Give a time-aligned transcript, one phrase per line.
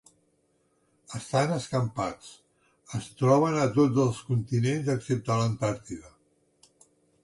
[1.19, 2.31] Estan escampats,
[3.01, 6.17] es troben a tots els continents excepte a l'Antàrtida.